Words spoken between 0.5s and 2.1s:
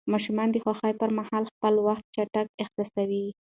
د خوښۍ پر مهال وخت